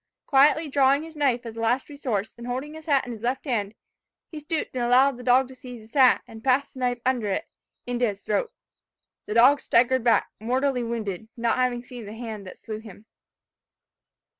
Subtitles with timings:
[0.25, 3.45] Quietly drawing his knife, as a last resource, and holding his hat in his left
[3.45, 3.75] hand,
[4.31, 7.47] he stooped, and allowing the dog to seize his hat, passed his knife underneath it,
[7.85, 8.51] into his throat.
[9.27, 13.05] The dog staggered back, mortally wounded, not having seen the hand that slew him."